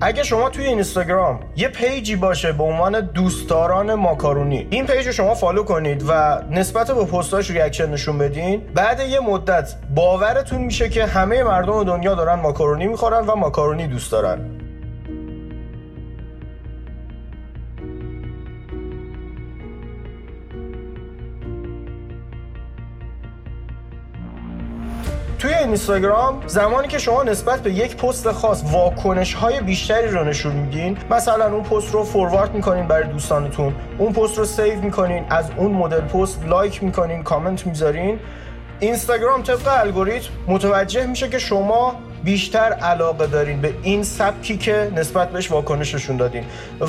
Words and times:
اگه 0.00 0.22
شما 0.22 0.50
توی 0.50 0.64
اینستاگرام 0.64 1.40
یه 1.56 1.68
page 1.68 2.06
ی 2.06 2.16
باشه 2.16 2.52
به 2.52 2.62
عنوان 2.62 3.00
دوستداران 3.00 3.94
ماکارونی 3.94 4.66
این 4.70 4.86
page 4.86 5.06
رو 5.06 5.12
شما 5.12 5.34
follow 5.34 5.62
کنید 5.62 6.04
و 6.08 6.42
نسبت 6.50 6.90
به 6.90 7.04
پستاش 7.04 7.50
reaction 7.50 7.90
نشون 7.90 8.18
بدین. 8.18 8.62
بعد 8.74 9.00
یه 9.00 9.20
مدت 9.20 9.74
باورتون 9.94 10.62
میشه 10.62 10.88
که 10.88 11.06
همه 11.06 11.42
مردم 11.42 11.84
دنیا 11.84 12.14
دارن 12.14 12.34
ماکارونی 12.34 12.86
می‌خورن 12.86 13.26
و 13.26 13.34
ماکارونی 13.34 13.86
دوست 13.86 14.12
دارن. 14.12 14.65
توی 25.38 25.54
اینستاگرام 25.54 26.42
زمانی 26.46 26.88
که 26.88 26.98
شما 26.98 27.22
نسبت 27.22 27.62
به 27.62 27.72
یک 27.72 27.96
پست 27.96 28.32
خاص 28.32 28.62
واکنش 28.72 29.34
های 29.34 29.60
بیشتری 29.60 30.08
رو 30.08 30.24
نشون 30.24 30.52
میدین 30.52 30.98
مثلا 31.10 31.54
اون 31.54 31.62
پست 31.62 31.94
رو 31.94 32.04
forward 32.04 32.54
می‌کنین 32.54 32.86
برای 32.86 33.08
دوستانتون 33.08 33.74
اون 33.98 34.12
پست 34.12 34.38
رو 34.38 34.44
save 34.44 34.80
می‌کنین 34.80 35.24
از 35.30 35.50
اون 35.56 35.72
مدل 35.72 36.00
پست 36.00 36.44
لایک 36.46 36.82
می‌کنین 36.82 37.22
کامنت 37.22 37.66
می‌ذارین 37.66 38.18
اینستاگرام 38.80 39.42
طبق 39.42 39.68
الگوریتم 39.68 40.28
متوجه 40.46 41.06
میشه 41.06 41.28
که 41.28 41.38
شما 41.38 41.94
بیشتر 42.26 42.72
علاقه 42.72 43.26
دارین 43.26 43.60
به 43.60 43.74
این 43.82 44.02
سبکی 44.02 44.56
که 44.56 44.92
نسبت 44.96 45.30
بهش 45.30 45.50
واکنش 45.50 45.94
نشون 45.94 46.16
دادین. 46.16 46.44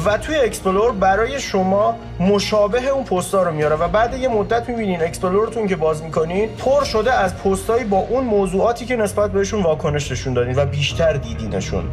و 0.05 0.18
توی 0.18 0.36
explore 0.36 0.91
برای 0.91 1.40
شما 1.40 1.95
مشابه 2.20 2.88
اون 2.88 3.04
پستا 3.04 3.44
رو 3.44 3.52
میاره 3.52 3.76
و 3.76 3.88
بعد 3.88 4.14
یه 4.14 4.28
مدت 4.28 4.70
می‌بینین 4.70 5.04
explore 5.04 5.48
تون 5.48 5.67
که 5.68 5.76
باز 5.76 6.04
می‌کنین 6.04 6.50
پر 6.50 6.84
شده 6.84 7.14
از 7.14 7.38
پستایی 7.38 7.84
با 7.84 7.98
اون 7.98 8.23
موضوعاتی 8.23 8.86
که 8.86 8.95
نسبت 8.95 9.31
بهشون 9.31 9.64
واکنش 9.64 10.11
نشون 10.11 10.34
دادین 10.34 10.56
و 10.56 10.66
بیشتر 10.66 11.14
دیدینشون. 11.14 11.83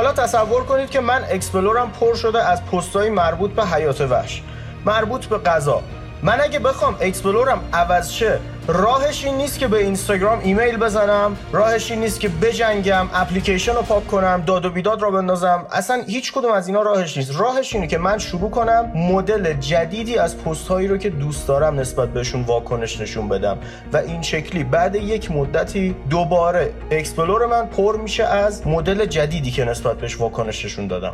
حالا 0.00 0.12
تصور 0.12 0.64
کنید 0.64 0.90
که 0.90 1.00
من 1.00 1.24
explore 1.30 1.82
م 1.82 1.90
پر 1.90 2.14
شده 2.14 2.42
از 2.48 2.66
پستهای 2.66 3.10
مربوط 3.10 3.50
به 3.50 3.66
حیات 3.66 4.00
وحش 4.00 4.42
مربوط 4.86 5.26
به 5.26 5.38
غذا. 5.38 5.82
من 6.22 6.40
اگه 6.40 6.58
بخوام 6.58 6.96
explore 7.00 7.52
م 7.52 7.60
عوض 7.72 8.10
شه 8.10 8.40
راهش 8.72 9.24
این 9.24 9.36
نیست 9.36 9.58
که 9.58 9.68
به 9.68 9.78
اینستاگرام 9.78 10.40
ایمیل 10.42 10.76
بزنم 10.76 11.36
راهش 11.52 11.90
این 11.90 12.00
نیست 12.00 12.20
که 12.20 12.28
بجنگم 12.28 13.08
اپلیکیشن 13.14 13.74
رو 13.74 13.82
پاک 13.82 14.06
کنم 14.06 14.42
داد 14.46 14.64
و 14.64 14.70
بیداد 14.70 15.02
را 15.02 15.10
بندازم. 15.10 15.66
اصلا 15.72 16.02
هیچ 16.06 16.32
کدوم 16.32 16.52
از 16.52 16.68
اینا 16.68 16.82
راهش 16.82 17.16
نیست. 17.16 17.40
راهش 17.40 17.74
اینه 17.74 17.86
که 17.86 17.98
من 17.98 18.18
شروع 18.18 18.50
کنم 18.50 18.92
مدل 18.94 19.52
جدیدی 19.52 20.18
از 20.18 20.38
پست 20.38 20.68
هایی 20.68 20.88
رو 20.88 20.96
که 20.96 21.10
دوست 21.10 21.48
دارم 21.48 21.80
نسبت 21.80 22.08
بهشون 22.08 22.42
واکنش 22.42 23.00
نشون 23.00 23.28
بدم. 23.28 23.58
و 23.92 23.96
این 23.96 24.22
شکلی 24.22 24.64
بعد 24.64 24.94
یک 24.94 25.30
مدتی 25.30 25.96
دوباره 26.10 26.72
explore 26.90 27.46
من 27.46 27.66
پر 27.66 27.96
میشه 27.96 28.24
از 28.24 28.66
مدل 28.66 29.06
جدیدی 29.06 29.50
که 29.50 29.64
نسبت 29.64 29.96
بهش 29.96 30.20
واکنش 30.20 30.64
نشون 30.64 30.86
دادم. 30.86 31.12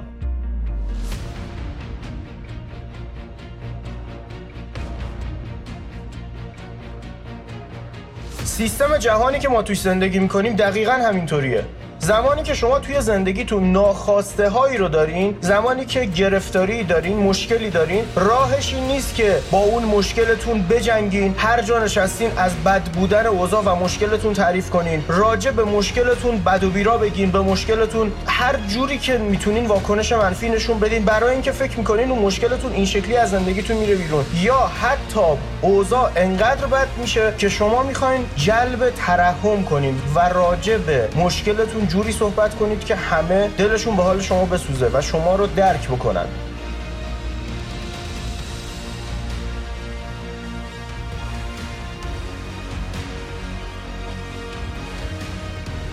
سیستم 8.47 8.99
جهانی 8.99 9.39
که 9.39 9.49
ما 9.49 9.63
توش 9.63 9.81
زندگی 9.81 10.19
می‌کنیم 10.19 10.57
دقیقا 10.57 10.93
همینطوریه. 10.93 11.65
زمانی 12.07 12.43
که 12.43 12.55
شما 12.55 12.79
توی 12.79 13.01
زندگیتون 13.01 13.73
ناخواسته 13.73 14.49
هایی 14.49 14.77
رو 14.79 14.89
دارین 14.89 15.37
زمانی 15.41 15.85
که 15.85 16.05
گرفتاری 16.05 16.85
دارین 16.85 17.17
مشکلی 17.17 17.71
دارین 17.71 18.05
راهش 18.17 18.75
این 18.75 18.87
نیست 18.87 19.15
که 19.15 19.39
با 19.51 19.59
اون 19.59 19.85
مشکلتون 19.85 20.63
بجنگین 20.63 21.35
هر 21.39 21.63
جا 21.63 21.79
نشستین 21.79 22.31
از 22.37 22.53
بد 22.65 22.83
بودن 22.83 23.27
اوضاع 23.27 23.63
و 23.63 23.75
مشکلتون 23.75 24.33
تعریف 24.33 24.71
کنین. 24.71 25.05
راجع 25.09 25.51
به 25.51 25.65
مشکلتون 25.65 26.39
بد 26.39 26.65
و 26.65 26.71
بیرا 26.71 26.99
بگین 26.99 27.31
به 27.31 27.41
مشکلتون 27.41 28.13
هر 28.27 28.57
جوری 28.69 28.99
که 28.99 29.19
می‌تونین 29.19 29.67
واکنش 29.67 30.13
منفی 30.13 30.49
نشون 30.49 30.79
بدین. 30.79 31.05
برای 31.05 31.33
اینکه 31.33 31.53
فکر 31.53 31.79
می‌کنین 31.79 32.11
اون 32.11 32.23
مشکلتون 32.23 32.73
این 32.73 32.87
شکلی 32.87 33.17
از 33.17 33.31
زندگیتون 33.31 33.77
میره 33.77 33.95
بیرون. 33.95 34.25
یا 34.43 34.71
حتی 34.83 35.21
اوضاع 35.63 36.11
انقدر 36.17 36.67
بد 36.67 36.89
میشه 37.01 37.35
که 37.39 37.49
شما 37.49 37.83
می‌خواین 37.83 38.25
جلب 38.37 38.91
ترحم 38.91 39.63
کنین 39.63 40.01
و 40.15 40.21
راجع 40.29 40.77
به 40.77 41.09
مشکلتون 41.17 41.87
جوری 41.97 42.13
صحبت 42.13 42.55
کنید 42.55 42.85
که 42.85 42.95
همه 42.95 43.49
دلشون 43.59 43.97
به 43.97 44.03
حال 44.03 44.21
شما 44.21 44.45
بسوزه 44.45 44.91
و 44.93 45.01
شما 45.01 45.37
رو 45.37 45.47
درک 45.47 45.89
بکنن. 45.89 46.27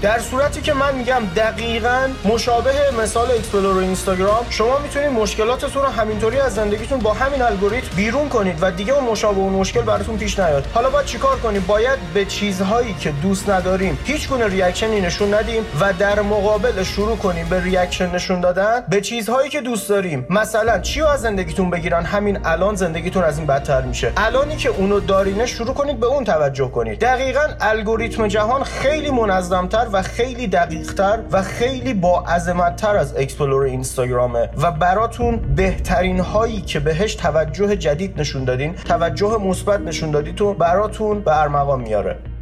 در 0.04 0.20
صورتی 0.20 0.62
که 0.62 0.74
من 0.74 0.96
میگم 0.96 1.22
دقیقا 1.36 2.10
مشابه 2.26 2.72
مثال 3.02 3.32
explore 3.32 3.78
اینستاگرام 3.78 4.46
شما 4.50 4.78
می‌تونید 4.80 5.10
مشکلاتتون 5.10 5.84
رو 5.84 5.90
همینطوری 5.90 6.40
از 6.40 6.56
زندگیتون 6.56 7.00
با 7.00 7.14
همین 7.14 7.42
الگوریتم 7.42 7.88
بیرون 7.96 8.30
کنید 8.30 8.58
و 8.62 8.72
دیگه 8.72 8.94
اون 8.94 9.04
مشابه 9.04 9.40
اون 9.40 9.54
مشکل 9.54 9.82
براتون 9.82 10.18
پیش 10.18 10.40
نیاد. 10.40 10.66
حالا 10.74 10.90
باید 10.90 11.06
چیکار 11.06 11.40
کنیم؟ 11.40 11.66
باید 11.68 12.00
به 12.14 12.26
چیزهایی 12.26 12.94
که 12.94 13.12
دوست 13.12 13.50
نداریم 13.50 14.00
هیچ 14.06 14.30
گونه 14.30 14.48
reaction 14.48 14.96
ی 14.96 15.02
نشون 15.02 15.34
ندیم 15.34 15.66
و 15.80 15.94
در 15.94 16.22
مقابل 16.22 16.84
شروع 16.84 17.18
کنیم 17.18 17.50
به 17.50 17.64
reaction 17.64 18.16
نشون 18.16 18.42
دادن 18.42 18.84
به 18.90 19.02
چیزهایی 19.02 19.50
که 19.50 19.62
دوست 19.62 19.90
داریم. 19.90 20.26
مثلا 20.30 20.80
چی 20.80 21.02
از 21.02 21.22
زندگیتون 21.22 21.70
بگیرن؟ 21.70 22.06
همین 22.06 22.40
الان 22.46 22.76
زندگیتون 22.76 23.24
از 23.24 23.38
این 23.38 23.48
بدتر 23.48 23.82
میشه. 23.82 24.12
الانی 24.18 24.56
که 24.56 24.70
اونو 24.70 25.00
دارینه 25.00 25.46
شروع 25.46 25.74
کنید 25.74 26.00
به 26.00 26.06
اون 26.06 26.24
توجه 26.24 26.68
کنید. 26.68 27.00
دقیقا 27.00 27.48
الگوریتم 27.62 28.28
جهان 28.28 28.64
خیلی 28.64 29.12
منظمتر 29.12 29.93
و 29.94 30.02
خیلی 30.02 30.48
دقیقتر 30.48 31.20
و 31.32 31.42
خیلی 31.42 31.94
با 31.94 32.22
عظمتتر 32.22 32.98
از 32.98 33.18
explore 33.18 33.64
اینستاگرامه 33.64 34.50
و 34.62 34.72
براتون 34.72 35.56
بهترین 35.56 36.20
هایی 36.20 36.62
که 36.62 36.80
بهش 36.80 37.16
توجه 37.16 37.76
جدید 37.76 38.20
نشون 38.20 38.44
دادین 38.44 38.74
توجه 38.74 39.38
مثبت 39.38 39.80
نشون 39.80 40.12
دادید 40.12 40.36
تو 40.36 40.54
براتون 40.54 41.20
به 41.20 41.42
ارمغان 41.42 41.82
میاره. 41.82 42.33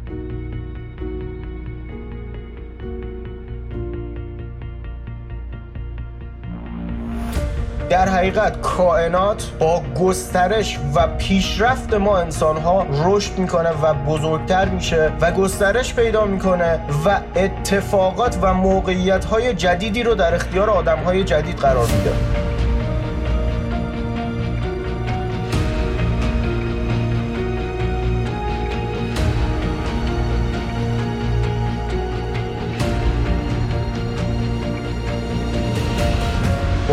در 7.92 8.08
حقیقت 8.08 8.60
کائنات 8.60 9.50
با 9.58 9.82
گسترش 10.00 10.78
و 10.94 11.06
پیشرفت 11.06 11.94
ما 11.94 12.18
انسان 12.18 12.56
ها 12.56 12.86
رشد 13.04 13.38
می‌کنه 13.38 13.70
و 13.82 13.94
بزرگتر 13.94 14.68
میشه 14.68 15.12
و 15.20 15.32
گسترش 15.32 15.94
پیدا 15.94 16.24
می‌کنه 16.24 16.80
و 17.04 17.20
اتفاقات 17.36 18.38
و 18.42 18.54
موقعیت 18.54 19.24
های 19.24 19.54
جدیدی 19.54 20.02
رو 20.02 20.14
در 20.14 20.34
اختیار 20.34 20.70
آدم 20.70 20.98
های 20.98 21.24
جدید 21.24 21.56
قرار 21.56 21.86
میده. 21.86 22.41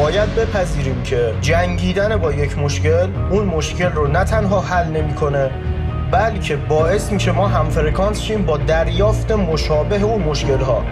باید 0.10 0.36
بپذیریم 0.36 1.04
که 1.04 1.34
جنگیدن 1.42 2.18
با 2.18 2.34
یک 2.34 2.58
مشکل 2.58 3.08
اون 3.32 3.46
مشکل 3.46 3.92
رو 3.92 4.08
نه 4.08 4.24
تنها 4.24 4.62
حل 4.62 4.88
نمی‌کنه 4.88 5.50
بلکه 6.12 6.56
باعث 6.56 7.12
میشه 7.12 7.32
ما 7.32 7.48
هم 7.48 7.70
فرکانس 7.70 8.22
شیم 8.22 8.46
با 8.46 8.58
دریافت 8.58 9.32
مشابه 9.32 10.04
اون 10.04 10.22
مشکل 10.22 10.60
ها 10.60 10.84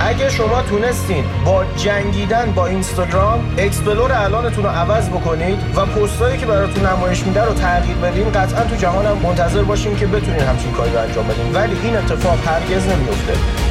اگه 0.00 0.28
شما 0.28 0.62
تونستین 0.62 1.24
با 1.44 1.64
جنگیدن 1.76 2.52
با 2.52 2.66
اینستاگرام 2.66 3.54
explore 3.58 4.12
الانتون 4.12 4.64
رو 4.64 4.70
عوض 4.70 5.08
بکنید 5.08 5.58
و 5.76 5.86
پستایی 5.86 6.38
که 6.38 6.46
براتون 6.46 6.86
نمایش 6.86 7.26
میده 7.26 7.44
رو 7.44 7.54
تغییر 7.54 7.96
بدین 7.96 8.32
قطعا 8.32 8.64
تو 8.64 8.76
جهانم 8.76 9.18
منتظر 9.22 9.62
باشین 9.62 9.96
که 9.96 10.06
بتونین 10.06 10.40
همچین 10.40 10.72
کاری 10.72 10.92
رو 10.92 10.98
انجام 10.98 11.26
بدین. 11.26 11.54
ولی 11.54 11.76
این 11.82 11.96
اتفاق 11.96 12.38
هرگز 12.46 12.86
نمیفته 12.86 13.61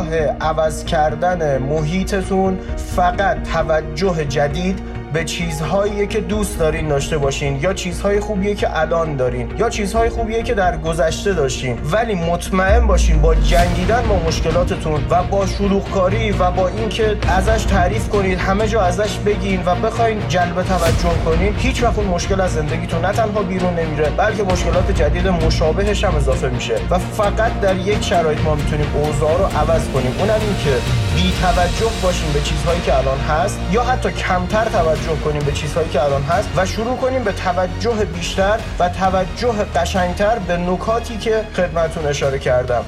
راه 0.00 0.14
عوض 0.40 0.84
کردن 0.84 1.58
محیطتون 1.58 2.58
فقط 2.76 3.42
توجه 3.52 4.24
جدید 4.24 4.78
به 5.12 5.24
چیزهایی 5.24 6.06
که 6.06 6.20
دوست 6.20 6.58
دارین 6.58 6.88
داشته 6.88 7.18
باشین 7.18 7.60
یا 7.60 7.72
چیزهای 7.72 8.20
خوبیه 8.20 8.54
که 8.54 8.78
الان 8.80 9.16
دارین 9.16 9.52
یا 9.58 9.70
چیزهای 9.70 10.08
خوبیه 10.08 10.42
که 10.42 10.54
در 10.54 10.76
گذشته 10.76 11.32
داشتین. 11.32 11.78
ولی 11.92 12.14
مطمئن 12.14 12.86
باشین 12.86 13.20
با 13.20 13.34
جنگیدن 13.34 14.02
با 14.08 14.18
مشکلاتتون 14.26 15.04
و 15.10 15.22
با 15.22 15.46
شلوغکاری 15.46 16.30
و 16.30 16.50
با 16.50 16.68
اینکه 16.68 17.16
ازش 17.28 17.64
تعریف 17.64 18.08
کنید 18.08 18.38
همه 18.38 18.68
جا 18.68 18.80
ازش 18.80 19.18
بگین 19.18 19.62
و 19.66 19.74
بخواین 19.74 20.28
جلب 20.28 20.62
توجه 20.62 21.24
کنین 21.24 21.54
هیچ 21.56 21.82
وقت 21.82 21.98
اون 21.98 22.06
مشکل 22.06 22.40
از 22.40 22.52
زندگیتون 22.52 23.04
نه 23.04 23.12
تنها 23.12 23.42
بیرون 23.42 23.74
نمیره 23.74 24.10
بلکه 24.10 24.42
مشکلات 24.42 24.90
جدید 24.90 25.28
مشابهش 25.28 26.04
هم 26.04 26.14
اضافه 26.14 26.48
میشه. 26.48 26.74
و 26.90 26.98
فقط 26.98 27.60
در 27.60 27.76
یک 27.76 28.04
شرایط 28.04 28.40
ما 28.40 28.54
می‌تونیم 28.54 28.86
اوضاع 28.94 29.38
رو 29.38 29.44
عوض 29.44 29.88
کنیم 29.88 30.14
اونم 30.18 30.40
این 30.40 30.56
که 30.64 30.70
بی 31.14 31.32
توجه 31.42 31.92
باشیم 32.02 32.32
به 32.32 32.40
چیزهایی 32.40 32.80
که 32.80 32.98
الان 32.98 33.18
هست 33.18 33.60
یا 33.72 33.82
حتی 33.82 34.10
کمتر 34.10 34.64
توجه 34.64 34.99
کنیم 35.08 35.42
به 35.42 35.52
چیزهایی 35.52 35.88
که 35.88 36.02
الان 36.02 36.22
هست 36.22 36.48
و 36.56 36.66
شروع 36.66 36.96
کنیم 36.96 37.24
به 37.24 37.32
توجه 37.32 38.04
بیشتر 38.04 38.60
و 38.78 38.88
توجه 38.88 39.64
قشنگتر 39.76 40.38
به 40.38 40.56
نکاتی 40.56 41.18
که 41.18 41.44
خدمتون 41.56 42.06
اشاره 42.06 42.38
کردم. 42.38 42.84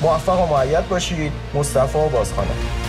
موفق 0.00 0.40
و 0.40 0.54
معید 0.54 0.88
باشید. 0.88 1.32
مصطفی 1.54 2.08
بازخانه. 2.12 2.83